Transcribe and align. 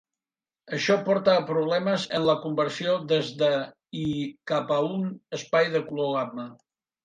Això 0.77 0.95
porta 1.09 1.35
a 1.39 1.43
problemes 1.49 2.07
en 2.21 2.25
la 2.31 2.35
conversió 2.47 2.97
des 3.13 3.31
de 3.43 3.53
i 4.03 4.09
cap 4.55 4.77
a 4.81 4.81
un 4.99 5.07
espai 5.41 5.73
de 5.79 5.87
color 5.95 6.15
gamma. 6.21 6.53